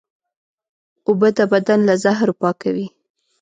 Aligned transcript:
اوبه 1.07 1.29
د 1.37 1.39
بدن 1.51 1.79
له 1.87 1.95
زهرو 2.03 2.33
پاکوي 2.41 2.87